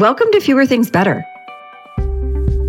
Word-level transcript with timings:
Welcome 0.00 0.32
to 0.32 0.40
Fewer 0.40 0.64
Things 0.64 0.90
Better. 0.90 1.26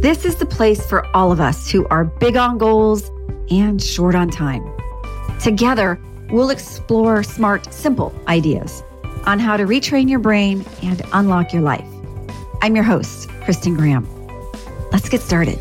This 0.02 0.26
is 0.26 0.36
the 0.36 0.46
place 0.46 0.86
for 0.86 1.08
all 1.16 1.32
of 1.32 1.40
us 1.40 1.72
who 1.72 1.88
are 1.88 2.04
big 2.04 2.36
on 2.36 2.58
goals 2.58 3.10
and 3.50 3.82
short 3.82 4.16
on 4.16 4.30
time. 4.30 4.62
Together, 5.40 5.98
we'll 6.30 6.50
explore 6.50 7.24
smart, 7.24 7.74
simple 7.74 8.14
ideas 8.28 8.84
on 9.26 9.40
how 9.40 9.56
to 9.56 9.64
retrain 9.64 10.10
your 10.10 10.20
brain 10.20 10.66
and 10.84 11.02
unlock 11.14 11.54
your 11.54 11.62
life. 11.62 11.88
I'm 12.62 12.76
your 12.76 12.84
host, 12.84 13.30
Kristen 13.46 13.76
Graham. 13.76 14.06
Let's 14.92 15.08
get 15.08 15.22
started. 15.22 15.58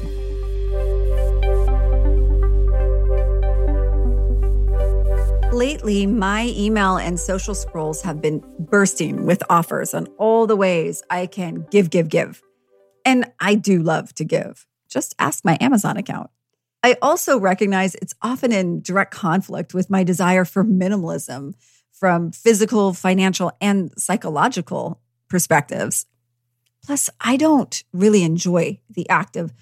Lately, 5.60 6.06
my 6.06 6.54
email 6.56 6.96
and 6.96 7.20
social 7.20 7.54
scrolls 7.54 8.00
have 8.00 8.22
been 8.22 8.42
bursting 8.58 9.26
with 9.26 9.42
offers 9.50 9.92
on 9.92 10.06
all 10.16 10.46
the 10.46 10.56
ways 10.56 11.02
I 11.10 11.26
can 11.26 11.66
give, 11.70 11.90
give, 11.90 12.08
give. 12.08 12.42
And 13.04 13.30
I 13.40 13.56
do 13.56 13.82
love 13.82 14.14
to 14.14 14.24
give. 14.24 14.66
Just 14.88 15.14
ask 15.18 15.44
my 15.44 15.58
Amazon 15.60 15.98
account. 15.98 16.30
I 16.82 16.96
also 17.02 17.38
recognize 17.38 17.94
it's 17.96 18.14
often 18.22 18.52
in 18.52 18.80
direct 18.80 19.12
conflict 19.12 19.74
with 19.74 19.90
my 19.90 20.02
desire 20.02 20.46
for 20.46 20.64
minimalism 20.64 21.52
from 21.92 22.32
physical, 22.32 22.94
financial, 22.94 23.52
and 23.60 23.92
psychological 23.98 24.98
perspectives. 25.28 26.06
Plus, 26.82 27.10
I 27.20 27.36
don't 27.36 27.84
really 27.92 28.22
enjoy 28.22 28.80
the 28.88 29.06
act 29.10 29.36
of 29.36 29.52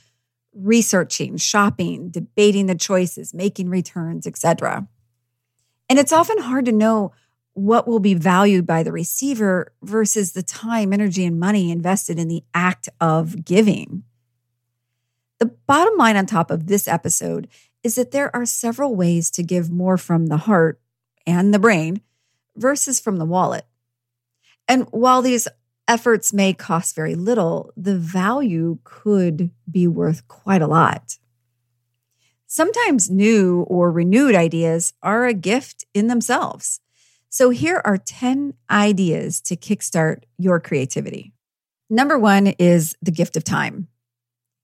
researching, 0.55 1.39
shopping, 1.39 2.11
debating 2.11 2.67
the 2.67 2.77
choices, 2.77 3.34
making 3.34 3.69
returns, 3.69 4.28
etc. 4.28 4.87
And 5.88 5.98
it's 5.98 6.12
often 6.12 6.38
hard 6.38 6.66
to 6.66 6.73
know 6.73 7.12
what 7.55 7.88
will 7.88 7.98
be 7.98 8.15
valued 8.15 8.66
by 8.66 8.83
the 8.83 8.92
receiver 8.92 9.72
versus 9.83 10.33
the 10.33 10.42
time, 10.42 10.92
energy, 10.92 11.25
and 11.25 11.41
money 11.41 11.70
invested 11.70 12.19
in 12.19 12.28
the 12.28 12.44
act 12.55 12.89
of 13.00 13.44
giving. 13.44 14.05
The 15.39 15.47
bottom 15.66 15.97
line 15.97 16.16
on 16.16 16.27
top 16.27 16.50
of 16.50 16.66
this 16.66 16.86
episode 16.86 17.48
is 17.83 17.94
that 17.94 18.11
there 18.11 18.34
are 18.34 18.47
several 18.47 18.94
ways 18.94 19.31
to 19.33 19.42
give 19.42 19.70
more 19.70 19.97
from 19.97 20.27
the 20.27 20.36
heart 20.36 20.81
and 21.27 21.53
the 21.53 21.59
brain 21.59 22.00
versus 22.56 23.00
from 23.00 23.16
the 23.16 23.25
wallet. 23.25 23.64
And 24.66 24.86
while 24.91 25.22
these 25.22 25.48
efforts 25.86 26.33
may 26.33 26.53
cost 26.53 26.94
very 26.94 27.14
little, 27.14 27.72
the 27.77 27.97
value 27.97 28.78
could 28.84 29.50
be 29.70 29.86
worth 29.86 30.28
quite 30.28 30.62
a 30.62 30.66
lot. 30.66 31.19
Sometimes 32.50 33.10
new 33.10 33.60
or 33.68 33.92
renewed 33.92 34.34
ideas 34.34 34.94
are 35.02 35.27
a 35.27 35.34
gift 35.34 35.84
in 35.92 36.06
themselves. 36.06 36.80
So 37.28 37.50
here 37.50 37.82
are 37.84 37.98
10 37.98 38.54
ideas 38.70 39.42
to 39.42 39.54
kickstart 39.54 40.22
your 40.38 40.58
creativity. 40.58 41.34
Number 41.91 42.19
one 42.19 42.46
is 42.58 42.96
the 43.02 43.10
gift 43.10 43.36
of 43.36 43.44
time. 43.44 43.88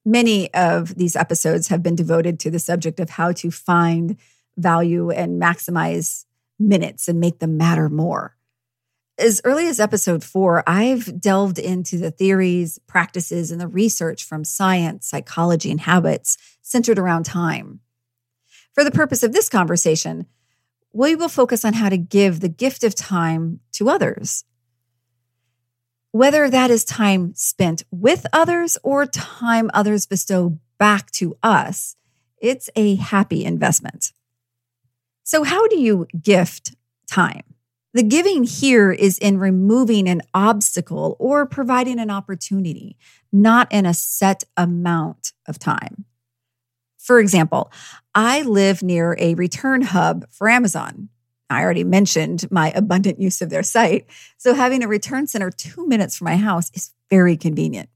Many 0.03 0.53
of 0.55 0.95
these 0.95 1.15
episodes 1.15 1.69
have 1.69 1.83
been 1.83 1.95
devoted 1.95 2.41
to 2.41 2.51
the 2.51 2.59
subject 2.59 3.01
of 3.01 3.11
how 3.11 3.33
to 3.33 3.51
find 3.51 4.17
value 4.57 5.11
and 5.11 5.41
maximize 5.41 6.25
minutes 6.59 7.07
and 7.07 7.21
make 7.21 7.41
them 7.41 7.59
matter 7.59 7.91
more. 7.91 8.35
As 9.17 9.41
early 9.45 9.69
as 9.69 9.79
episode 9.79 10.25
four, 10.25 10.65
I've 10.67 11.21
delved 11.21 11.61
into 11.61 11.99
the 11.99 12.11
theories, 12.11 12.81
practices, 12.89 13.53
and 13.53 13.61
the 13.61 13.69
research 13.69 14.25
from 14.25 14.45
science, 14.45 15.07
psychology, 15.07 15.71
and 15.71 15.81
habits 15.81 16.37
centered 16.63 16.99
around 16.99 17.25
time. 17.25 17.79
For 18.73 18.83
the 18.83 18.91
purpose 18.91 19.23
of 19.23 19.33
this 19.33 19.49
conversation, 19.49 20.27
we 20.93 21.15
will 21.15 21.29
focus 21.29 21.65
on 21.65 21.75
how 21.75 21.89
to 21.91 21.97
give 21.97 22.41
the 22.41 22.49
gift 22.49 22.83
of 22.83 22.97
time 22.97 23.61
to 23.73 23.89
others. 23.89 24.45
Whether 26.11 26.51
that 26.51 26.71
is 26.71 26.85
time 26.85 27.35
spent 27.35 27.85
with 27.93 28.27
others 28.33 28.77
or 28.83 29.07
time 29.07 29.71
others 29.73 30.07
bestow 30.07 30.59
back 30.79 31.13
to 31.13 31.37
us, 31.41 31.95
it's 32.41 32.69
a 32.75 32.97
happy 32.97 33.45
investment. 33.45 34.13
So, 35.23 35.45
how 35.45 35.69
do 35.69 35.79
you 35.79 36.07
gift 36.21 36.75
time? 37.09 37.54
The 37.95 38.03
giving 38.03 38.43
here 38.43 38.91
is 38.91 39.19
in 39.19 39.39
removing 39.39 40.09
an 40.09 40.23
obstacle 40.35 41.17
or 41.21 41.47
providing 41.47 42.01
an 42.01 42.11
opportunity, 42.11 42.97
not 43.33 43.71
in 43.71 43.87
a 43.87 43.95
set 43.95 44.43
amount 44.57 45.33
of 45.47 45.61
time. 45.61 46.05
For 46.99 47.21
example, 47.21 47.71
I 48.13 48.43
live 48.43 48.83
near 48.83 49.15
a 49.21 49.35
return 49.35 49.83
hub 49.83 50.27
for 50.33 50.49
Amazon. 50.49 51.09
I 51.49 51.63
already 51.63 51.85
mentioned 51.85 52.51
my 52.51 52.73
abundant 52.73 53.21
use 53.21 53.41
of 53.41 53.51
their 53.51 53.63
site. 53.63 54.07
So 54.39 54.55
having 54.55 54.83
a 54.83 54.89
return 54.89 55.29
center 55.29 55.53
two 55.53 55.87
minutes 55.87 56.17
from 56.17 56.25
my 56.25 56.37
house 56.37 56.73
is 56.75 56.93
very 57.11 57.37
convenient. 57.37 57.91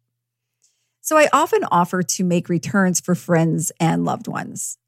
So 1.00 1.16
I 1.16 1.28
often 1.32 1.64
offer 1.72 2.04
to 2.04 2.22
make 2.22 2.48
returns 2.48 3.00
for 3.00 3.16
friends 3.16 3.72
and 3.80 4.04
loved 4.04 4.28
ones. 4.28 4.78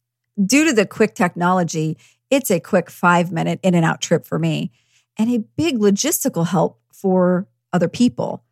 Due 0.41 0.67
to 0.67 0.73
the 0.73 0.87
quick 0.87 1.17
technology, 1.17 1.99
it's 2.31 2.53
a 2.53 2.61
quick 2.61 2.91
five 2.91 3.33
minute 3.33 3.59
in 3.65 3.75
and 3.75 3.85
out 3.85 4.01
trip 4.01 4.25
for 4.25 4.39
me 4.39 4.71
and 5.19 5.31
a 5.31 5.39
big 5.57 5.79
logistical 5.79 6.47
help 6.47 6.81
for 6.93 7.47
other 7.73 7.89
people. 7.89 8.45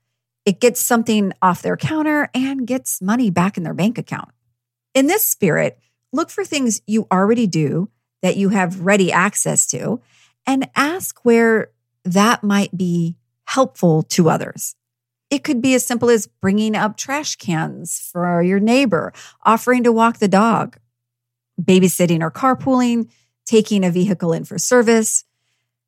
It 0.44 0.60
gets 0.60 0.80
something 0.80 1.32
off 1.42 1.62
their 1.62 1.76
counter 1.76 2.30
and 2.34 2.66
gets 2.66 3.02
money 3.02 3.30
back 3.30 3.56
in 3.56 3.62
their 3.62 3.74
bank 3.74 3.98
account. 3.98 4.30
In 4.94 5.06
this 5.06 5.24
spirit, 5.24 5.78
look 6.12 6.30
for 6.30 6.44
things 6.44 6.80
you 6.86 7.06
already 7.12 7.46
do 7.46 7.90
that 8.22 8.36
you 8.36 8.48
have 8.48 8.80
ready 8.80 9.12
access 9.12 9.66
to 9.68 10.00
and 10.46 10.68
ask 10.74 11.24
where 11.24 11.70
that 12.04 12.42
might 12.42 12.76
be 12.76 13.16
helpful 13.44 14.02
to 14.04 14.30
others. 14.30 14.74
It 15.30 15.44
could 15.44 15.60
be 15.60 15.74
as 15.74 15.84
simple 15.84 16.08
as 16.08 16.26
bringing 16.26 16.74
up 16.74 16.96
trash 16.96 17.36
cans 17.36 18.00
for 18.00 18.42
your 18.42 18.60
neighbor, 18.60 19.12
offering 19.44 19.84
to 19.84 19.92
walk 19.92 20.18
the 20.18 20.28
dog, 20.28 20.78
babysitting 21.60 22.22
or 22.22 22.30
carpooling, 22.30 23.10
taking 23.44 23.84
a 23.84 23.90
vehicle 23.90 24.32
in 24.32 24.44
for 24.44 24.58
service, 24.58 25.24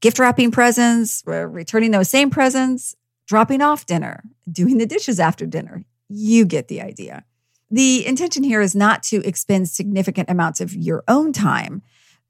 gift 0.00 0.18
wrapping 0.18 0.50
presents, 0.50 1.22
returning 1.26 1.90
those 1.90 2.08
same 2.08 2.30
presents, 2.30 2.96
dropping 3.26 3.62
off 3.62 3.86
dinner, 3.86 4.24
doing 4.50 4.78
the 4.78 4.86
dishes 4.86 5.20
after 5.20 5.46
dinner. 5.46 5.84
You 6.08 6.44
get 6.44 6.68
the 6.68 6.82
idea. 6.82 7.24
The 7.70 8.04
intention 8.04 8.42
here 8.42 8.60
is 8.60 8.74
not 8.74 9.02
to 9.04 9.24
expend 9.24 9.68
significant 9.68 10.28
amounts 10.28 10.60
of 10.60 10.74
your 10.74 11.04
own 11.06 11.32
time, 11.32 11.82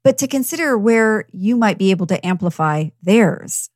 but 0.03 0.17
to 0.19 0.27
consider 0.27 0.77
where 0.77 1.25
you 1.31 1.55
might 1.55 1.79
be 1.79 1.91
able 1.91 2.05
to 2.07 2.23
amplify 2.25 2.89
theirs. 3.01 3.69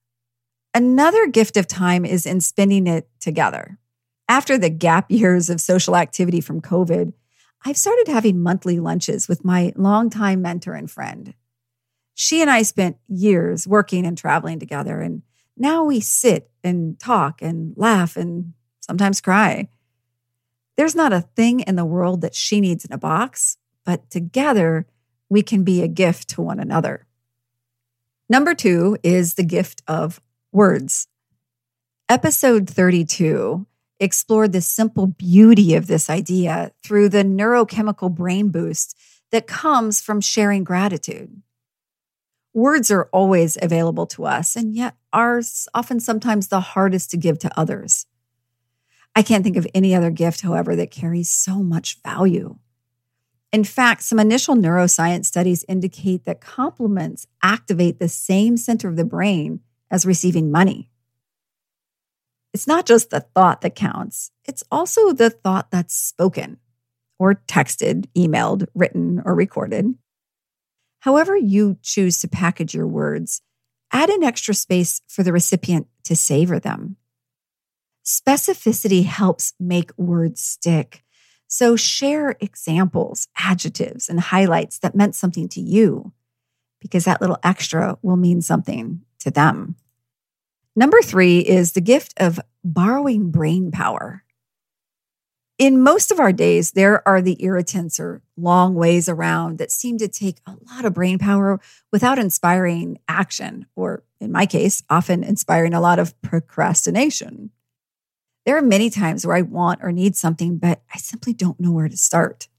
Another 0.74 1.26
gift 1.28 1.58
of 1.58 1.68
time 1.68 2.06
is 2.06 2.26
in 2.26 2.42
spending 2.42 2.86
it 2.86 3.08
together. 3.20 3.80
After 4.28 4.58
the 4.58 4.70
gap 4.70 5.06
years 5.10 5.50
of 5.50 5.62
social 5.62 5.96
activity 5.96 6.42
from 6.42 6.62
COVID, 6.62 7.14
I've 7.66 7.78
started 7.78 8.08
having 8.08 8.44
monthly 8.44 8.80
lunches 8.80 9.28
with 9.28 9.44
my 9.44 9.74
longtime 9.76 10.42
mentor 10.42 10.74
and 10.74 10.90
friend. 10.90 11.34
She 12.16 12.42
and 12.42 12.50
I 12.50 12.64
spent 12.64 12.98
years 13.08 13.68
working 13.68 14.06
and 14.06 14.18
traveling 14.18 14.58
together, 14.58 15.02
and 15.02 15.22
now 15.58 15.84
we 15.84 16.00
sit 16.00 16.50
and 16.64 16.98
talk 17.00 17.42
and 17.42 17.74
laugh 17.76 18.16
and 18.16 18.54
sometimes 18.80 19.22
cry. 19.22 19.70
There's 20.78 20.96
not 20.96 21.14
a 21.14 21.22
thing 21.22 21.60
in 21.60 21.76
the 21.76 21.86
world 21.86 22.22
that 22.22 22.34
she 22.34 22.62
needs 22.62 22.86
in 22.86 22.94
a 22.94 22.98
box, 22.98 23.58
but 23.86 24.10
together 24.10 24.88
we 25.30 25.42
can 25.42 25.64
be 25.64 25.82
a 25.82 25.88
gift 25.88 26.30
to 26.30 26.42
one 26.42 26.60
another. 26.60 27.06
Number 28.30 28.56
two 28.56 28.98
is 29.04 29.36
the 29.36 29.44
gift 29.44 29.82
of 29.88 30.22
words. 30.52 31.08
Episode 32.08 32.70
32 32.70 33.66
explored 34.00 34.52
the 34.52 34.62
simple 34.62 35.08
beauty 35.08 35.76
of 35.76 35.88
this 35.88 36.10
idea 36.10 36.72
through 36.84 37.10
the 37.10 37.24
neurochemical 37.24 38.14
brain 38.14 38.50
boost 38.50 38.98
that 39.32 39.48
comes 39.48 40.02
from 40.02 40.22
sharing 40.22 40.64
gratitude. 40.64 41.42
Words 42.56 42.90
are 42.90 43.10
always 43.12 43.58
available 43.62 44.08
to 44.08 44.24
us, 44.24 44.56
and 44.56 44.74
yet 44.74 44.96
are 45.12 45.42
often 45.74 46.00
sometimes 46.00 46.48
the 46.48 46.62
hardest 46.62 47.12
to 47.12 47.18
give 47.18 47.38
to 47.40 47.60
others. 47.60 48.06
I 49.14 49.24
can't 49.24 49.44
think 49.44 49.58
of 49.58 49.68
any 49.76 49.94
other 49.94 50.10
gift, 50.10 50.40
however, 50.40 50.74
that 50.78 50.90
carries 50.90 51.30
so 51.30 51.62
much 51.62 52.02
value. 52.02 52.58
In 53.52 53.66
fact, 53.66 54.04
some 54.04 54.20
initial 54.20 54.56
neuroscience 54.56 55.26
studies 55.26 55.66
indicate 55.68 56.24
that 56.24 56.40
compliments 56.40 57.28
activate 57.44 58.00
the 58.00 58.08
same 58.08 58.56
center 58.56 58.88
of 58.88 58.96
the 58.96 59.04
brain 59.04 59.60
as 59.92 60.06
receiving 60.06 60.50
money. 60.50 60.90
It's 62.54 62.68
not 62.68 62.86
just 62.86 63.10
the 63.10 63.20
thought 63.20 63.60
that 63.62 63.76
counts, 63.76 64.32
it's 64.46 64.64
also 64.72 65.12
the 65.12 65.30
thought 65.30 65.72
that's 65.72 65.94
spoken 65.94 66.60
or 67.20 67.36
texted, 67.50 68.06
emailed, 68.16 68.68
written, 68.74 69.22
or 69.26 69.36
recorded. 69.36 69.96
However, 71.06 71.38
you 71.38 71.78
choose 71.84 72.18
to 72.22 72.28
package 72.28 72.74
your 72.74 72.88
words, 72.88 73.44
add 73.92 74.10
an 74.10 74.24
extra 74.24 74.56
space 74.56 75.04
for 75.08 75.22
the 75.22 75.32
recipient 75.32 75.86
to 76.06 76.16
savor 76.16 76.60
them. 76.60 76.96
Specificity 78.04 79.06
helps 79.06 79.54
make 79.60 79.96
words 80.00 80.42
stick. 80.42 81.04
So 81.48 81.76
share 81.76 82.36
examples, 82.40 83.28
adjectives, 83.38 84.10
and 84.10 84.20
highlights 84.20 84.80
that 84.80 84.96
meant 84.96 85.14
something 85.14 85.48
to 85.50 85.62
you, 85.62 86.12
because 86.82 87.06
that 87.06 87.22
little 87.22 87.38
extra 87.44 88.00
will 88.02 88.18
mean 88.18 88.42
something 88.42 89.02
to 89.20 89.30
them. 89.30 89.76
Number 90.76 91.04
three 91.04 91.38
is 91.38 91.74
the 91.74 91.82
gift 91.82 92.16
of 92.18 92.40
borrowing 92.64 93.30
brain 93.30 93.70
power. 93.70 94.24
In 95.58 95.82
most 95.82 96.12
of 96.12 96.20
our 96.20 96.34
days, 96.34 96.72
there 96.72 97.08
are 97.08 97.22
the 97.22 97.42
irritants 97.42 97.98
or 97.98 98.22
long 98.36 98.76
ways 98.76 99.08
around 99.08 99.58
that 99.58 99.72
seem 99.72 99.98
to 100.00 100.10
take 100.10 100.40
a 100.46 100.56
lot 100.70 100.84
of 100.84 100.94
brain 100.94 101.18
power 101.18 101.62
without 101.94 102.20
inspiring 102.20 103.00
action, 103.08 103.66
or 103.74 104.04
in 104.20 104.34
my 104.34 104.46
case, 104.46 104.84
often 104.90 105.24
inspiring 105.24 105.74
a 105.74 105.80
lot 105.80 105.98
of 105.98 106.20
procrastination. 106.22 107.52
There 108.46 108.58
are 108.58 108.62
many 108.62 108.90
times 108.90 109.26
where 109.26 109.38
I 109.38 109.44
want 109.44 109.80
or 109.82 109.94
need 109.94 110.18
something, 110.18 110.58
but 110.58 110.82
I 110.94 110.98
simply 110.98 111.32
don't 111.32 111.60
know 111.60 111.72
where 111.72 111.88
to 111.88 111.98
start. 111.98 112.50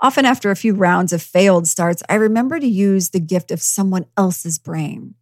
Often, 0.00 0.24
after 0.24 0.50
a 0.50 0.56
few 0.56 0.74
rounds 0.74 1.12
of 1.12 1.22
failed 1.22 1.68
starts, 1.68 2.02
I 2.08 2.14
remember 2.14 2.58
to 2.58 2.66
use 2.66 3.10
the 3.10 3.20
gift 3.20 3.52
of 3.52 3.62
someone 3.62 4.06
else's 4.16 4.58
brain. 4.58 5.14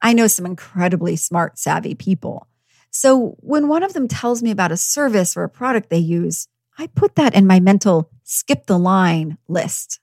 I 0.00 0.12
know 0.12 0.26
some 0.26 0.44
incredibly 0.44 1.14
smart, 1.14 1.56
savvy 1.56 1.94
people 1.94 2.48
so 2.92 3.36
when 3.40 3.68
one 3.68 3.82
of 3.82 3.94
them 3.94 4.06
tells 4.06 4.42
me 4.42 4.50
about 4.50 4.70
a 4.70 4.76
service 4.76 5.34
or 5.34 5.44
a 5.44 5.48
product 5.48 5.88
they 5.88 5.98
use, 5.98 6.46
I 6.78 6.88
put 6.88 7.16
that 7.16 7.34
in 7.34 7.46
my 7.46 7.58
mental 7.58 8.10
skip 8.22 8.66
the 8.66 8.78
line 8.78 9.38
list. 9.48 9.98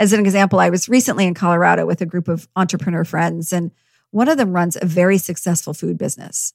As 0.00 0.14
an 0.14 0.20
example, 0.20 0.60
I 0.60 0.70
was 0.70 0.88
recently 0.88 1.26
in 1.26 1.34
Colorado 1.34 1.84
with 1.84 2.00
a 2.00 2.06
group 2.06 2.26
of 2.26 2.48
entrepreneur 2.56 3.04
friends, 3.04 3.52
and 3.52 3.70
one 4.10 4.28
of 4.28 4.38
them 4.38 4.52
runs 4.52 4.76
a 4.76 4.86
very 4.86 5.18
successful 5.18 5.74
food 5.74 5.98
business. 5.98 6.54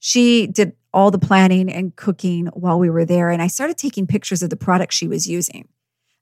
She 0.00 0.48
did 0.48 0.72
all 0.92 1.12
the 1.12 1.18
planning 1.18 1.70
and 1.70 1.94
cooking 1.94 2.46
while 2.46 2.80
we 2.80 2.90
were 2.90 3.04
there, 3.04 3.30
and 3.30 3.40
I 3.40 3.46
started 3.46 3.78
taking 3.78 4.08
pictures 4.08 4.42
of 4.42 4.50
the 4.50 4.56
product 4.56 4.92
she 4.92 5.06
was 5.06 5.28
using. 5.28 5.68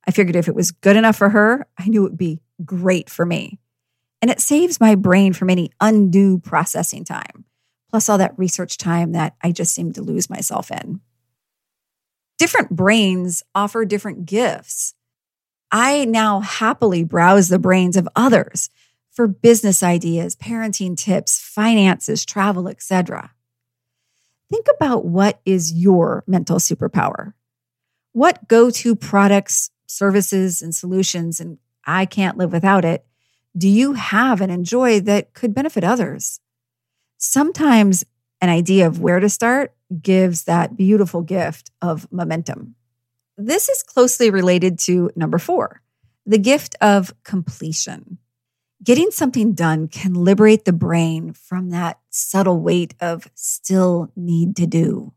I 0.07 0.11
figured 0.11 0.37
if 0.37 0.49
it 0.49 0.55
was 0.55 0.73
good 0.73 0.97
enough 0.97 1.17
for 1.17 1.31
her, 1.31 1.67
I 1.79 1.89
knew 1.89 2.05
it 2.05 2.11
would 2.11 2.19
be 2.19 2.43
great 2.67 3.09
for 3.09 3.25
me. 3.25 3.61
And 4.21 4.31
it 4.31 4.41
saves 4.41 4.79
my 4.79 4.95
brain 4.95 5.33
from 5.33 5.49
any 5.49 5.71
undue 5.81 6.39
processing 6.39 7.05
time 7.05 7.46
plus 7.91 8.09
all 8.09 8.19
that 8.19 8.39
research 8.39 8.79
time 8.79 9.13
that 9.13 9.35
I 9.43 9.53
just 9.53 9.75
seem 9.75 9.93
to 9.93 10.03
lose 10.03 10.31
myself 10.31 10.71
in. 10.71 11.01
Different 12.39 12.71
brains 12.71 13.43
offer 13.55 13.85
different 13.85 14.27
gifts. 14.27 14.95
I 15.73 16.05
now 16.05 16.41
happily 16.41 17.03
browse 17.05 17.49
the 17.49 17.59
brains 17.59 17.97
of 17.97 18.09
others 18.15 18.71
for 19.11 19.27
business 19.27 19.83
ideas, 19.83 20.37
parenting 20.37 20.97
tips, 20.97 21.41
finances, 21.41 22.25
travel, 22.25 22.69
etc. 22.69 23.33
Think 24.51 24.67
about 24.77 25.05
what 25.07 25.41
is 25.45 25.73
your 25.73 26.23
mental 26.27 26.59
superpower. 26.59 27.33
What 28.13 28.47
go-to 28.47 28.95
products, 28.95 29.71
services, 29.87 30.63
and 30.63 30.75
solutions, 30.75 31.41
and 31.41 31.59
I 31.85 32.05
can't 32.05 32.37
live 32.37 32.53
without 32.53 32.85
it, 32.85 33.05
do 33.57 33.69
you 33.69 33.95
have 33.95 34.41
and 34.41 34.53
enjoy 34.53 35.01
that 35.01 35.33
could 35.33 35.55
benefit 35.55 35.83
others? 35.83 36.41
Sometimes 37.27 38.05
an 38.41 38.49
idea 38.49 38.87
of 38.87 39.01
where 39.01 39.21
to 39.21 39.29
start 39.29 39.75
gives 40.01 40.45
that 40.45 40.77
beautiful 40.77 41.23
gift 41.23 41.71
of 41.81 42.11
momentum. 42.13 42.75
This 43.37 43.69
is 43.69 43.83
closely 43.83 44.31
related 44.31 44.79
to 44.81 45.11
number 45.17 45.39
four, 45.39 45.83
the 46.25 46.39
gift 46.39 46.75
of 46.81 47.13
completion. 47.25 48.19
Getting 48.83 49.11
something 49.11 49.53
done 49.53 49.89
can 49.89 50.15
liberate 50.15 50.65
the 50.65 50.73
brain 50.73 51.33
from 51.33 51.71
that 51.71 51.99
subtle 52.11 52.61
weight 52.61 52.95
of 53.01 53.29
still 53.35 54.11
need 54.15 54.57
to 54.57 54.67
do. 54.67 55.13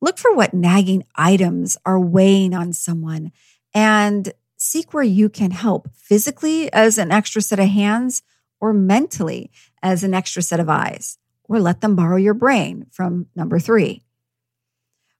Look 0.00 0.18
for 0.18 0.34
what 0.34 0.52
nagging 0.52 1.04
items 1.16 1.76
are 1.86 1.98
weighing 1.98 2.54
on 2.54 2.72
someone 2.72 3.32
and 3.72 4.32
seek 4.56 4.92
where 4.92 5.04
you 5.04 5.28
can 5.28 5.50
help 5.50 5.88
physically 5.94 6.72
as 6.72 6.98
an 6.98 7.10
extra 7.10 7.40
set 7.40 7.58
of 7.58 7.68
hands 7.68 8.22
or 8.60 8.72
mentally 8.72 9.50
as 9.82 10.04
an 10.04 10.14
extra 10.14 10.42
set 10.42 10.60
of 10.60 10.68
eyes 10.68 11.18
or 11.48 11.60
let 11.60 11.80
them 11.80 11.96
borrow 11.96 12.16
your 12.16 12.34
brain 12.34 12.86
from 12.90 13.26
number 13.34 13.58
three. 13.58 14.02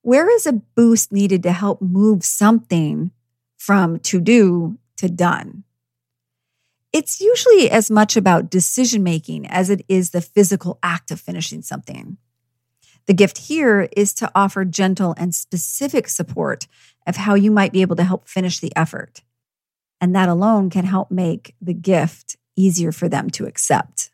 Where 0.02 0.30
is 0.30 0.46
a 0.46 0.52
boost 0.52 1.12
needed 1.12 1.42
to 1.44 1.52
help 1.52 1.80
move 1.80 2.24
something 2.24 3.10
from 3.56 3.98
to 4.00 4.20
do 4.20 4.78
to 4.96 5.08
done? 5.08 5.64
It's 6.92 7.20
usually 7.20 7.70
as 7.70 7.90
much 7.90 8.16
about 8.16 8.50
decision 8.50 9.02
making 9.02 9.46
as 9.46 9.70
it 9.70 9.84
is 9.88 10.10
the 10.10 10.20
physical 10.20 10.78
act 10.82 11.10
of 11.10 11.20
finishing 11.20 11.62
something. 11.62 12.18
The 13.06 13.14
gift 13.14 13.38
here 13.38 13.88
is 13.96 14.14
to 14.14 14.30
offer 14.34 14.64
gentle 14.64 15.14
and 15.18 15.34
specific 15.34 16.08
support 16.08 16.66
of 17.06 17.16
how 17.16 17.34
you 17.34 17.50
might 17.50 17.72
be 17.72 17.82
able 17.82 17.96
to 17.96 18.04
help 18.04 18.28
finish 18.28 18.60
the 18.60 18.74
effort. 18.76 19.22
And 20.00 20.14
that 20.14 20.28
alone 20.28 20.70
can 20.70 20.84
help 20.84 21.10
make 21.10 21.54
the 21.60 21.74
gift 21.74 22.36
easier 22.56 22.92
for 22.92 23.08
them 23.08 23.30
to 23.30 23.46
accept 23.46 24.10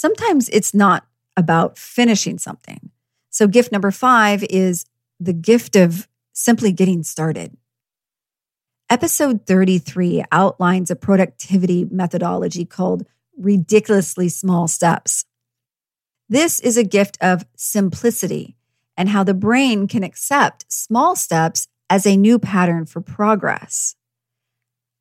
sometimes 0.00 0.48
it's 0.48 0.72
not 0.72 1.06
about 1.36 1.76
finishing 1.76 2.38
something. 2.38 2.90
So, 3.28 3.46
gift 3.46 3.70
number 3.70 3.90
five 3.90 4.42
is 4.44 4.86
the 5.20 5.34
gift 5.34 5.76
of 5.76 6.08
simply 6.32 6.72
getting 6.72 7.02
started. 7.02 7.54
Episode 8.88 9.46
33 9.46 10.24
outlines 10.32 10.90
a 10.90 10.96
productivity 10.96 11.84
methodology 11.84 12.64
called 12.64 13.04
ridiculously 13.36 14.30
small 14.30 14.66
steps. 14.68 15.26
This 16.30 16.60
is 16.60 16.78
a 16.78 16.82
gift 16.82 17.18
of 17.20 17.44
simplicity 17.54 18.56
and 18.96 19.10
how 19.10 19.22
the 19.22 19.34
brain 19.34 19.86
can 19.86 20.02
accept 20.02 20.64
small 20.72 21.14
steps 21.14 21.68
as 21.90 22.06
a 22.06 22.16
new 22.16 22.38
pattern 22.38 22.86
for 22.86 23.02
progress. 23.02 23.96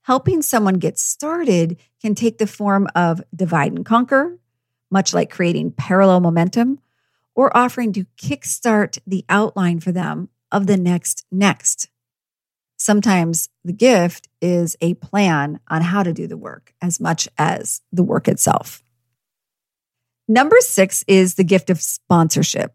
Helping 0.04 0.42
someone 0.42 0.76
get 0.76 1.00
started 1.00 1.78
can 2.02 2.16
take 2.16 2.38
the 2.38 2.48
form 2.48 2.88
of 2.96 3.22
divide 3.34 3.72
and 3.72 3.86
conquer, 3.86 4.40
much 4.92 5.14
like 5.14 5.30
creating 5.30 5.72
parallel 5.72 6.20
momentum 6.20 6.80
or 7.36 7.56
offering 7.56 7.94
to 7.94 8.06
kickstart 8.18 9.00
the 9.08 9.24
outline 9.30 9.80
for 9.80 9.92
them 9.92 10.30
of 10.52 10.68
the 10.68 10.78
next 10.78 11.26
next. 11.32 11.90
Sometimes 12.78 13.50
the 13.64 13.74
gift 13.74 14.30
is 14.42 14.78
a 14.82 14.94
plan 14.96 15.60
on 15.68 15.82
how 15.82 16.02
to 16.02 16.14
do 16.14 16.28
the 16.28 16.38
work 16.38 16.74
as 16.82 17.00
much 17.00 17.28
as 17.38 17.82
the 17.92 18.04
work 18.04 18.28
itself. 18.28 18.84
Number 20.28 20.58
six 20.60 21.04
is 21.08 21.36
the 21.36 21.44
gift 21.44 21.70
of 21.70 21.82
sponsorship. 21.82 22.74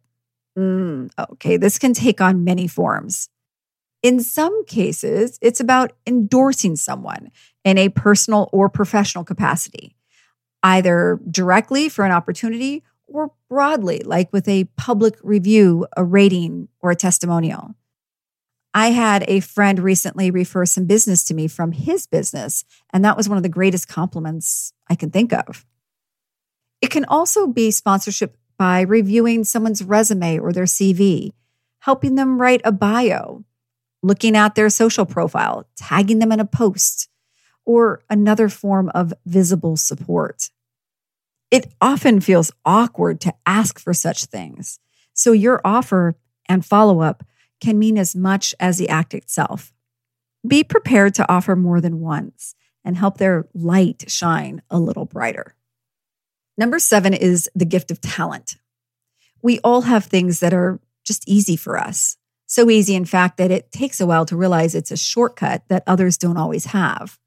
Mm, 0.59 1.11
okay, 1.33 1.57
this 1.57 1.79
can 1.79 1.95
take 1.95 2.21
on 2.21 2.45
many 2.45 2.67
forms. 2.67 3.29
In 4.03 4.21
some 4.21 4.67
cases, 4.67 5.39
it's 5.41 5.61
about 5.61 5.93
endorsing 6.07 6.77
someone 6.77 7.31
in 7.65 7.79
a 7.79 7.89
personal 7.89 8.51
or 8.53 8.69
professional 8.69 9.25
capacity 9.25 9.97
either 10.65 11.21
directly 11.31 11.89
for 11.89 12.05
an 12.05 12.11
opportunity 12.11 12.83
or 13.07 13.31
broadly, 13.49 14.01
like 14.05 14.33
with 14.33 14.49
a 14.49 14.65
public 14.77 15.17
review, 15.23 15.87
a 15.97 16.03
rating, 16.03 16.69
or 16.81 16.91
a 16.91 16.97
testimonial. 16.97 17.75
I 18.73 18.89
had 18.91 19.25
a 19.29 19.39
friend 19.39 19.79
recently 19.79 20.33
refer 20.33 20.67
some 20.67 20.87
business 20.87 21.23
to 21.25 21.35
me 21.35 21.47
from 21.47 21.71
his 21.71 22.09
business, 22.09 22.65
and 22.93 23.05
that 23.05 23.17
was 23.17 23.29
one 23.29 23.37
of 23.37 23.45
the 23.45 23.49
greatest 23.49 23.87
compliments 23.87 24.73
I 24.89 24.97
can 24.97 25.11
think 25.11 25.33
of. 25.33 25.65
It 26.81 26.91
can 26.91 27.05
also 27.05 27.47
be 27.47 27.71
sponsorship 27.71 28.37
by 28.59 28.81
reviewing 28.81 29.45
someone's 29.45 29.85
resume 29.85 30.39
or 30.39 30.53
their 30.53 30.65
CV, 30.65 31.31
helping 31.81 32.15
them 32.15 32.41
write 32.41 32.63
a 32.65 32.73
bio, 32.73 33.45
looking 34.03 34.35
at 34.37 34.55
their 34.55 34.71
social 34.71 35.07
profile, 35.07 35.69
tagging 35.77 36.19
them 36.19 36.33
in 36.33 36.41
a 36.41 36.45
post, 36.45 37.09
or 37.65 38.03
another 38.11 38.49
form 38.49 38.91
of 38.95 39.13
visible 39.27 39.77
support. 39.77 40.51
It 41.51 41.73
often 41.81 42.21
feels 42.21 42.53
awkward 42.65 43.21
to 43.23 43.35
ask 43.47 43.79
for 43.79 43.95
such 43.95 44.25
things. 44.25 44.81
So 45.13 45.33
your 45.33 45.61
offer 45.65 46.17
and 46.49 46.65
follow 46.65 47.01
up 47.01 47.25
can 47.61 47.79
mean 47.79 47.97
as 47.97 48.17
much 48.17 48.55
as 48.59 48.79
the 48.79 48.89
act 48.89 49.15
itself. 49.15 49.73
Be 50.47 50.65
prepared 50.65 51.15
to 51.15 51.33
offer 51.33 51.57
more 51.57 51.81
than 51.81 52.01
once 52.01 52.55
and 52.85 52.97
help 52.97 53.19
their 53.19 53.49
light 53.55 54.05
shine 54.09 54.61
a 54.71 54.79
little 54.79 55.07
brighter. 55.07 55.55
Number 56.59 56.79
seven 56.79 57.15
is 57.15 57.49
the 57.55 57.65
gift 57.65 57.91
of 57.91 58.01
talent. 58.01 58.57
We 59.43 59.59
all 59.61 59.83
have 59.83 60.05
things 60.05 60.41
that 60.41 60.53
are 60.53 60.81
just 61.05 61.27
easy 61.29 61.57
for 61.57 61.79
us. 61.79 62.17
So 62.47 62.71
easy, 62.71 62.95
in 62.95 63.05
fact, 63.05 63.39
that 63.39 63.51
it 63.51 63.73
takes 63.73 64.01
a 64.01 64.07
while 64.07 64.27
to 64.27 64.37
realize 64.37 64.75
it's 64.75 64.91
a 64.91 64.97
shortcut 64.97 65.63
that 65.69 65.83
others 65.87 66.19
don't 66.19 66.37
always 66.37 66.67
have. 66.67 67.19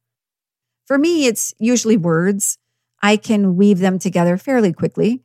For 0.88 0.98
me, 0.98 1.27
it's 1.27 1.53
usually 1.60 1.98
words 1.98 2.58
I 3.01 3.17
can 3.17 3.58
weave 3.58 3.79
them 3.79 4.00
together 4.00 4.38
fairly 4.38 4.74
quickly. 4.74 5.22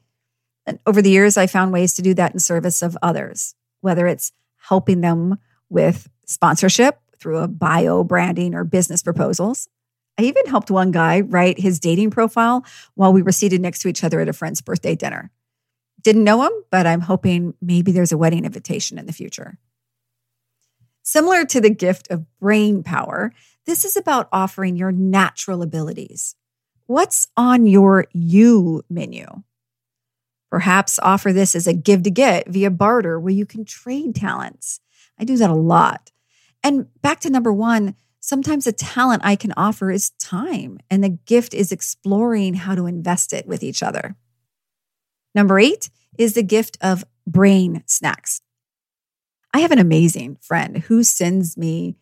And 0.66 0.78
over 0.86 1.00
the 1.00 1.10
years, 1.10 1.36
I 1.36 1.46
found 1.46 1.72
ways 1.72 1.94
to 1.94 2.02
do 2.02 2.14
that 2.14 2.32
in 2.32 2.40
service 2.40 2.82
of 2.82 2.98
others, 3.00 3.54
whether 3.80 4.06
it's 4.06 4.32
helping 4.58 5.00
them 5.00 5.38
with 5.70 6.08
sponsorship 6.26 6.98
through 7.18 7.38
a 7.38 7.48
bio, 7.48 8.04
branding, 8.04 8.54
or 8.54 8.64
business 8.64 9.02
proposals. 9.02 9.68
I 10.18 10.22
even 10.24 10.46
helped 10.46 10.70
one 10.70 10.90
guy 10.90 11.20
write 11.20 11.58
his 11.58 11.80
dating 11.80 12.10
profile 12.10 12.64
while 12.94 13.12
we 13.12 13.22
were 13.22 13.32
seated 13.32 13.60
next 13.60 13.80
to 13.80 13.88
each 13.88 14.04
other 14.04 14.20
at 14.20 14.28
a 14.28 14.32
friend's 14.32 14.60
birthday 14.60 14.94
dinner. 14.94 15.30
Didn't 16.02 16.24
know 16.24 16.42
him, 16.42 16.52
but 16.70 16.86
I'm 16.86 17.00
hoping 17.00 17.54
maybe 17.62 17.92
there's 17.92 18.12
a 18.12 18.18
wedding 18.18 18.44
invitation 18.44 18.98
in 18.98 19.06
the 19.06 19.12
future. 19.12 19.58
Similar 21.02 21.44
to 21.46 21.60
the 21.60 21.70
gift 21.70 22.10
of 22.10 22.26
brain 22.38 22.82
power, 22.82 23.32
this 23.66 23.84
is 23.84 23.96
about 23.96 24.28
offering 24.32 24.76
your 24.76 24.92
natural 24.92 25.62
abilities. 25.62 26.34
What's 26.86 27.28
on 27.36 27.66
your 27.66 28.06
you 28.12 28.84
menu? 28.90 29.26
Perhaps 30.50 30.98
offer 31.02 31.32
this 31.32 31.54
as 31.54 31.66
a 31.66 31.72
give 31.72 32.02
to 32.02 32.10
get 32.10 32.48
via 32.48 32.70
barter 32.70 33.18
where 33.18 33.32
you 33.32 33.46
can 33.46 33.64
trade 33.64 34.14
talents. 34.14 34.80
I 35.18 35.24
do 35.24 35.36
that 35.38 35.50
a 35.50 35.54
lot. 35.54 36.10
And 36.62 36.88
back 37.00 37.20
to 37.20 37.30
number 37.30 37.52
one, 37.52 37.94
sometimes 38.20 38.66
a 38.66 38.72
talent 38.72 39.22
I 39.24 39.36
can 39.36 39.52
offer 39.56 39.90
is 39.90 40.10
time, 40.10 40.78
and 40.90 41.02
the 41.02 41.08
gift 41.08 41.54
is 41.54 41.72
exploring 41.72 42.54
how 42.54 42.74
to 42.74 42.86
invest 42.86 43.32
it 43.32 43.46
with 43.46 43.62
each 43.62 43.82
other. 43.82 44.16
Number 45.34 45.58
eight 45.58 45.88
is 46.18 46.34
the 46.34 46.42
gift 46.42 46.76
of 46.80 47.04
brain 47.26 47.82
snacks. 47.86 48.42
I 49.54 49.60
have 49.60 49.72
an 49.72 49.78
amazing 49.78 50.36
friend 50.40 50.78
who 50.78 51.02
sends 51.02 51.56
me 51.56 51.96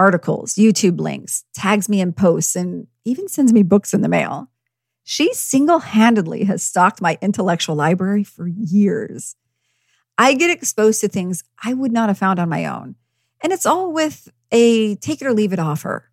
articles, 0.00 0.54
YouTube 0.54 0.98
links, 0.98 1.44
tags 1.52 1.86
me 1.86 2.00
in 2.00 2.14
posts, 2.14 2.56
and 2.56 2.86
even 3.04 3.28
sends 3.28 3.52
me 3.52 3.62
books 3.62 3.92
in 3.92 4.00
the 4.00 4.08
mail. 4.08 4.50
She 5.04 5.34
single 5.34 5.80
handedly 5.80 6.44
has 6.44 6.62
stocked 6.62 7.02
my 7.02 7.18
intellectual 7.20 7.74
library 7.74 8.24
for 8.24 8.48
years. 8.48 9.36
I 10.16 10.32
get 10.32 10.50
exposed 10.50 11.02
to 11.02 11.08
things 11.08 11.44
I 11.62 11.74
would 11.74 11.92
not 11.92 12.08
have 12.08 12.16
found 12.16 12.38
on 12.38 12.48
my 12.48 12.64
own. 12.64 12.94
And 13.42 13.52
it's 13.52 13.66
all 13.66 13.92
with 13.92 14.32
a 14.50 14.96
take 14.96 15.20
it 15.20 15.26
or 15.26 15.34
leave 15.34 15.52
it 15.52 15.58
offer. 15.58 16.10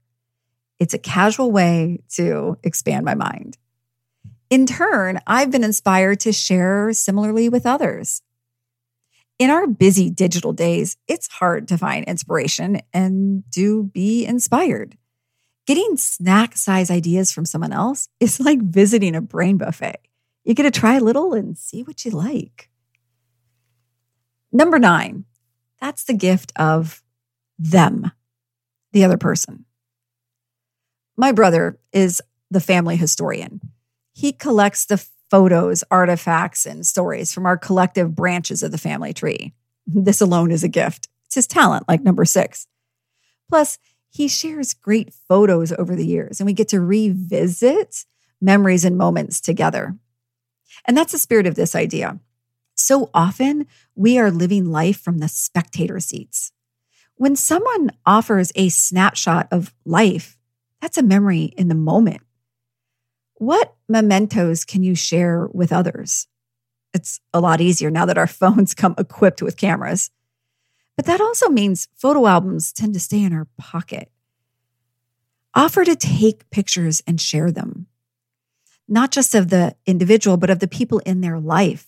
It's 0.79 0.93
a 0.93 0.99
casual 0.99 1.49
way 1.51 2.03
to 2.15 2.57
expand 2.63 3.05
my 3.05 3.15
mind. 3.15 3.57
In 4.49 4.65
turn, 4.65 5.19
I've 5.25 5.49
been 5.49 5.63
inspired 5.63 6.19
to 6.21 6.33
share 6.33 6.91
similarly 6.91 7.47
with 7.47 7.65
others. 7.65 8.21
In 9.39 9.51
our 9.51 9.67
busy 9.67 10.09
digital 10.09 10.51
days, 10.51 10.97
it's 11.07 11.27
hard 11.27 11.67
to 11.67 11.77
find 11.77 12.05
inspiration 12.05 12.81
and 12.91 13.43
to 13.51 13.83
be 13.83 14.25
inspired. 14.25 14.97
Getting 15.67 15.97
snack 15.97 16.57
size 16.57 16.89
ideas 16.89 17.31
from 17.31 17.45
someone 17.45 17.71
else 17.71 18.09
is 18.19 18.39
like 18.39 18.61
visiting 18.61 19.15
a 19.15 19.21
brain 19.21 19.57
buffet. 19.57 19.97
You 20.43 20.53
get 20.53 20.63
to 20.63 20.71
try 20.71 20.95
a 20.95 21.01
little 21.01 21.33
and 21.33 21.57
see 21.57 21.83
what 21.83 22.03
you 22.05 22.11
like. 22.11 22.69
Number 24.51 24.79
nine, 24.79 25.25
that's 25.79 26.05
the 26.05 26.13
gift 26.13 26.51
of 26.55 27.03
them, 27.59 28.11
the 28.93 29.03
other 29.03 29.17
person. 29.17 29.65
My 31.15 31.31
brother 31.31 31.77
is 31.91 32.21
the 32.49 32.61
family 32.61 32.95
historian. 32.95 33.59
He 34.13 34.31
collects 34.31 34.85
the 34.85 35.05
photos, 35.29 35.83
artifacts, 35.91 36.65
and 36.65 36.85
stories 36.85 37.33
from 37.33 37.45
our 37.45 37.57
collective 37.57 38.15
branches 38.15 38.63
of 38.63 38.71
the 38.71 38.77
family 38.77 39.13
tree. 39.13 39.53
This 39.85 40.21
alone 40.21 40.51
is 40.51 40.63
a 40.63 40.69
gift. 40.69 41.07
It's 41.25 41.35
his 41.35 41.47
talent, 41.47 41.87
like 41.87 42.01
number 42.01 42.25
six. 42.25 42.67
Plus, 43.49 43.77
he 44.09 44.27
shares 44.27 44.73
great 44.73 45.13
photos 45.13 45.71
over 45.73 45.95
the 45.95 46.05
years, 46.05 46.39
and 46.39 46.47
we 46.47 46.53
get 46.53 46.69
to 46.69 46.79
revisit 46.79 48.05
memories 48.41 48.85
and 48.85 48.97
moments 48.97 49.41
together. 49.41 49.97
And 50.85 50.95
that's 50.95 51.11
the 51.11 51.17
spirit 51.17 51.47
of 51.47 51.55
this 51.55 51.75
idea. 51.75 52.19
So 52.75 53.09
often, 53.13 53.67
we 53.95 54.19
are 54.19 54.31
living 54.31 54.65
life 54.71 55.01
from 55.01 55.17
the 55.17 55.27
spectator 55.27 55.99
seats. 55.99 56.51
When 57.15 57.35
someone 57.35 57.91
offers 58.05 58.51
a 58.55 58.69
snapshot 58.69 59.47
of 59.51 59.73
life, 59.85 60.37
that's 60.81 60.97
a 60.97 61.03
memory 61.03 61.53
in 61.57 61.67
the 61.67 61.75
moment. 61.75 62.21
What 63.37 63.75
mementos 63.87 64.65
can 64.65 64.83
you 64.83 64.95
share 64.95 65.47
with 65.47 65.71
others? 65.71 66.27
It's 66.93 67.19
a 67.33 67.39
lot 67.39 67.61
easier 67.61 67.91
now 67.91 68.05
that 68.05 68.17
our 68.17 68.27
phones 68.41 68.73
come 68.73 68.95
equipped 68.97 69.41
with 69.41 69.57
cameras. 69.57 70.11
But 70.95 71.05
that 71.05 71.21
also 71.21 71.49
means 71.49 71.87
photo 71.95 72.25
albums 72.25 72.73
tend 72.73 72.93
to 72.95 72.99
stay 72.99 73.21
in 73.21 73.33
our 73.33 73.47
pocket. 73.57 74.11
Offer 75.53 75.85
to 75.85 75.95
take 75.95 76.49
pictures 76.49 77.01
and 77.05 77.21
share 77.21 77.51
them, 77.51 77.87
not 78.87 79.11
just 79.11 79.35
of 79.35 79.49
the 79.49 79.75
individual, 79.85 80.37
but 80.37 80.49
of 80.49 80.59
the 80.59 80.67
people 80.67 80.99
in 80.99 81.21
their 81.21 81.39
life 81.39 81.87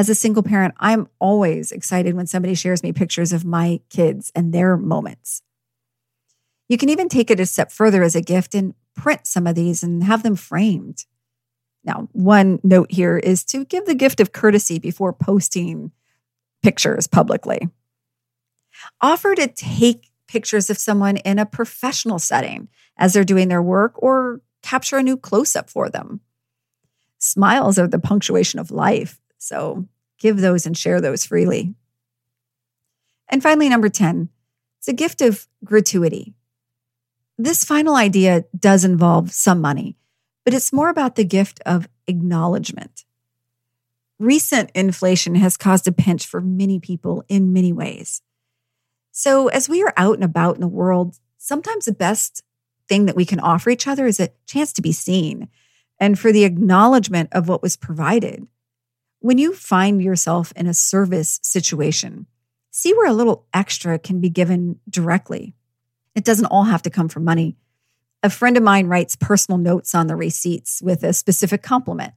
as 0.00 0.08
a 0.08 0.14
single 0.14 0.42
parent, 0.42 0.74
I'm 0.78 1.08
always 1.18 1.72
excited 1.72 2.14
when 2.14 2.26
somebody 2.26 2.54
shares 2.54 2.82
me 2.82 2.90
pictures 2.90 3.34
of 3.34 3.44
my 3.44 3.80
kids 3.90 4.32
and 4.34 4.50
their 4.52 4.76
moments. 4.76 5.42
You 6.68 6.78
can 6.78 6.88
even 6.88 7.08
take 7.08 7.30
it 7.30 7.38
a 7.38 7.44
step 7.44 7.70
further 7.70 8.02
as 8.02 8.14
a 8.14 8.22
gift 8.22 8.54
and 8.54 8.74
print 8.94 9.26
some 9.26 9.46
of 9.46 9.54
these 9.54 9.82
and 9.82 10.04
have 10.04 10.22
them 10.22 10.36
framed. 10.36 11.04
Now, 11.84 12.08
one 12.12 12.60
note 12.62 12.92
here 12.92 13.18
is 13.18 13.44
to 13.46 13.64
give 13.64 13.86
the 13.86 13.94
gift 13.94 14.20
of 14.20 14.32
courtesy 14.32 14.78
before 14.78 15.12
posting 15.12 15.92
pictures 16.62 17.06
publicly. 17.06 17.68
Offer 19.00 19.34
to 19.36 19.48
take 19.48 20.10
pictures 20.28 20.70
of 20.70 20.78
someone 20.78 21.16
in 21.18 21.38
a 21.38 21.46
professional 21.46 22.18
setting 22.18 22.68
as 22.96 23.12
they're 23.12 23.24
doing 23.24 23.48
their 23.48 23.62
work 23.62 23.94
or 23.96 24.40
capture 24.62 24.98
a 24.98 25.02
new 25.02 25.16
close 25.16 25.56
up 25.56 25.70
for 25.70 25.88
them. 25.88 26.20
Smiles 27.18 27.78
are 27.78 27.88
the 27.88 27.98
punctuation 27.98 28.60
of 28.60 28.70
life. 28.70 29.20
So 29.38 29.86
give 30.18 30.40
those 30.40 30.66
and 30.66 30.76
share 30.76 31.00
those 31.00 31.24
freely. 31.24 31.74
And 33.28 33.42
finally, 33.42 33.68
number 33.68 33.88
10, 33.88 34.28
it's 34.78 34.88
a 34.88 34.92
gift 34.92 35.20
of 35.20 35.46
gratuity. 35.64 36.34
This 37.42 37.64
final 37.64 37.96
idea 37.96 38.44
does 38.54 38.84
involve 38.84 39.32
some 39.32 39.62
money, 39.62 39.96
but 40.44 40.52
it's 40.52 40.74
more 40.74 40.90
about 40.90 41.16
the 41.16 41.24
gift 41.24 41.58
of 41.64 41.88
acknowledgement. 42.06 43.06
Recent 44.18 44.70
inflation 44.74 45.36
has 45.36 45.56
caused 45.56 45.88
a 45.88 45.92
pinch 45.92 46.26
for 46.26 46.42
many 46.42 46.78
people 46.78 47.24
in 47.30 47.54
many 47.54 47.72
ways. 47.72 48.20
So, 49.10 49.48
as 49.48 49.70
we 49.70 49.82
are 49.82 49.94
out 49.96 50.16
and 50.16 50.24
about 50.24 50.56
in 50.56 50.60
the 50.60 50.68
world, 50.68 51.16
sometimes 51.38 51.86
the 51.86 51.92
best 51.92 52.42
thing 52.90 53.06
that 53.06 53.16
we 53.16 53.24
can 53.24 53.40
offer 53.40 53.70
each 53.70 53.88
other 53.88 54.06
is 54.06 54.20
a 54.20 54.28
chance 54.44 54.74
to 54.74 54.82
be 54.82 54.92
seen 54.92 55.48
and 55.98 56.18
for 56.18 56.32
the 56.32 56.44
acknowledgement 56.44 57.30
of 57.32 57.48
what 57.48 57.62
was 57.62 57.74
provided. 57.74 58.46
When 59.20 59.38
you 59.38 59.54
find 59.54 60.02
yourself 60.02 60.52
in 60.56 60.66
a 60.66 60.74
service 60.74 61.40
situation, 61.42 62.26
see 62.70 62.92
where 62.92 63.08
a 63.08 63.14
little 63.14 63.46
extra 63.54 63.98
can 63.98 64.20
be 64.20 64.28
given 64.28 64.78
directly. 64.90 65.54
It 66.14 66.24
doesn't 66.24 66.46
all 66.46 66.64
have 66.64 66.82
to 66.82 66.90
come 66.90 67.08
from 67.08 67.24
money. 67.24 67.56
A 68.22 68.30
friend 68.30 68.56
of 68.56 68.62
mine 68.62 68.86
writes 68.86 69.16
personal 69.16 69.58
notes 69.58 69.94
on 69.94 70.06
the 70.06 70.16
receipts 70.16 70.82
with 70.82 71.02
a 71.02 71.12
specific 71.12 71.62
compliment. 71.62 72.12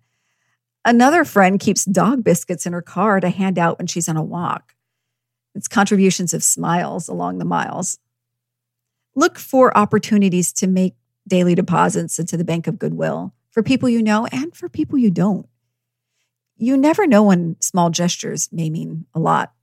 Another 0.85 1.23
friend 1.23 1.59
keeps 1.59 1.85
dog 1.85 2.23
biscuits 2.23 2.65
in 2.65 2.73
her 2.73 2.81
car 2.81 3.19
to 3.19 3.29
hand 3.29 3.57
out 3.57 3.77
when 3.77 3.87
she's 3.87 4.09
on 4.09 4.17
a 4.17 4.23
walk. 4.23 4.75
It's 5.55 5.67
contributions 5.67 6.33
of 6.33 6.43
smiles 6.43 7.07
along 7.07 7.37
the 7.37 7.45
miles. 7.45 7.99
Look 9.15 9.37
for 9.37 9.77
opportunities 9.77 10.51
to 10.53 10.67
make 10.67 10.95
daily 11.27 11.55
deposits 11.55 12.19
into 12.19 12.35
the 12.35 12.43
Bank 12.43 12.67
of 12.67 12.79
Goodwill 12.79 13.33
for 13.51 13.63
people 13.63 13.87
you 13.87 14.01
know 14.01 14.25
and 14.31 14.53
for 14.55 14.67
people 14.67 14.97
you 14.97 15.11
don't 15.11 15.47
you 16.57 16.77
never 16.77 17.07
know 17.07 17.23
when 17.23 17.57
small 17.59 17.89
gestures 17.89 18.49
may 18.51 18.69
mean 18.69 19.05
a 19.13 19.19
lot. 19.19 19.53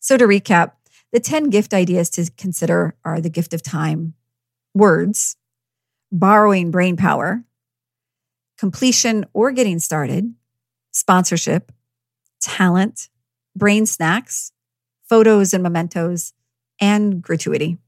So, 0.00 0.16
to 0.16 0.26
recap, 0.26 0.72
the 1.12 1.20
10 1.20 1.50
gift 1.50 1.72
ideas 1.72 2.10
to 2.10 2.30
consider 2.36 2.94
are 3.04 3.20
the 3.20 3.30
gift 3.30 3.54
of 3.54 3.62
time, 3.62 4.14
words, 4.74 5.36
borrowing 6.12 6.70
brain 6.70 6.96
power, 6.96 7.44
completion 8.58 9.24
or 9.32 9.52
getting 9.52 9.78
started, 9.78 10.34
sponsorship, 10.90 11.72
talent, 12.40 13.08
brain 13.56 13.86
snacks, 13.86 14.52
photos 15.08 15.54
and 15.54 15.62
mementos, 15.62 16.32
and 16.80 17.22
gratuity. 17.22 17.78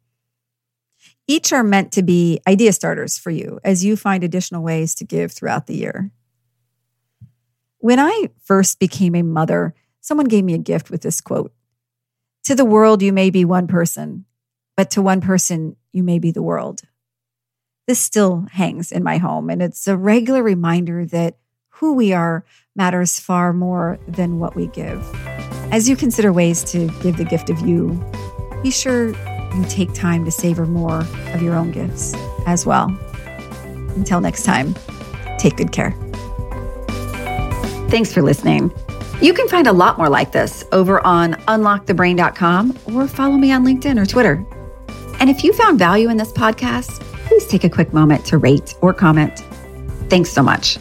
Each 1.27 1.53
are 1.53 1.63
meant 1.63 1.93
to 1.93 2.03
be 2.03 2.41
idea 2.49 2.73
starters 2.73 3.19
for 3.19 3.31
you 3.31 3.61
as 3.63 3.85
you 3.85 3.97
find 3.97 4.25
additional 4.25 4.63
ways 4.63 4.95
to 4.97 5.05
give 5.05 5.33
throughout 5.33 5.67
the 5.67 5.77
year. 5.77 6.11
When 7.79 8.01
I 8.01 8.31
first 8.43 8.79
became 8.79 9.15
a 9.15 9.23
mother, 9.23 9.75
someone 10.01 10.27
gave 10.27 10.45
me 10.45 10.55
a 10.55 10.59
gift 10.59 10.91
with 10.91 11.03
this 11.03 11.21
quote 11.21 11.53
To 12.45 12.55
the 12.55 12.65
world, 12.65 13.03
you 13.03 13.13
may 13.13 13.31
be 13.31 13.45
one 13.45 13.67
person, 13.67 14.25
but 14.77 14.91
to 14.93 15.03
one 15.03 15.21
person, 15.21 15.77
you 15.93 16.03
may 16.03 16.19
be 16.19 16.31
the 16.31 16.43
world. 16.43 16.83
This 17.87 17.99
still 17.99 18.47
hangs 18.53 18.93
in 18.93 19.03
my 19.03 19.19
home, 19.19 19.51
and 19.51 19.61
it's 19.61 19.87
a 19.87 19.97
regular 19.97 20.43
reminder 20.43 21.05
that 21.07 21.37
who 21.69 21.95
we 21.95 22.13
are 22.13 22.45
matters 22.77 23.21
far 23.21 23.53
more 23.53 23.99
than 24.07 24.39
what 24.39 24.55
we 24.55 24.69
give. 24.69 25.05
As 25.73 25.89
you 25.89 25.97
consider 25.97 26.33
ways 26.33 26.65
to 26.73 26.89
give 27.03 27.17
the 27.17 27.25
gift 27.25 27.51
of 27.51 27.61
you, 27.61 28.03
be 28.63 28.71
sure 28.71 29.09
you 29.09 29.65
take 29.69 29.93
time 29.93 30.25
to 30.25 30.31
savor 30.31 30.67
more 30.67 31.01
of 31.33 31.43
your 31.43 31.55
own 31.55 31.73
gifts 31.73 32.15
as 32.47 32.65
well. 32.65 32.89
Until 33.97 34.21
next 34.21 34.45
time, 34.45 34.75
take 35.39 35.57
good 35.57 35.73
care. 35.73 35.95
Thanks 37.91 38.13
for 38.13 38.23
listening. 38.23 38.73
You 39.21 39.35
can 39.35 39.49
find 39.49 39.67
a 39.67 39.73
lot 39.73 39.99
more 39.99 40.09
like 40.09 40.33
this 40.33 40.65
over 40.73 41.05
on 41.07 41.35
unlockthebrain.com 41.35 42.79
or 42.95 43.07
follow 43.07 43.37
me 43.37 43.53
on 43.53 43.65
LinkedIn 43.65 44.01
or 44.01 44.07
Twitter. 44.07 44.47
And 45.21 45.29
if 45.29 45.45
you 45.45 45.53
found 45.53 45.79
value 45.79 46.09
in 46.09 46.17
this 46.17 46.33
podcast, 46.33 47.01
please 47.27 47.47
take 47.47 47.65
a 47.65 47.69
quick 47.69 47.93
moment 47.93 48.25
to 48.27 48.39
rate 48.39 48.75
or 48.81 48.95
comment. 48.95 49.41
Thanks 50.09 50.31
so 50.31 50.43
much. 50.43 50.79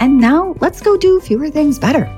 And 0.00 0.18
now 0.18 0.54
let's 0.60 0.82
go 0.82 0.98
do 0.98 1.18
fewer 1.20 1.48
things 1.48 1.78
better. 1.78 2.14